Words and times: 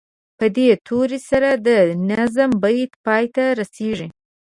په 0.37 0.45
دې 0.55 0.69
توري 0.87 1.19
سره 1.29 1.49
د 1.67 1.69
نظم 2.09 2.49
بیت 2.63 2.91
پای 3.05 3.25
ته 3.35 3.43
رسیږي. 3.59 4.07